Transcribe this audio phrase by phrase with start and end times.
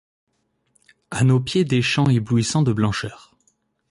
[1.11, 3.35] À nos pieds, des champs éblouissants de blancheur.